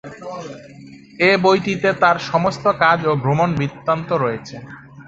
[1.19, 4.55] এই বইটিতে তার সমস্ত কাজ ও ভ্রমণ বৃত্তান্ত রয়েছে।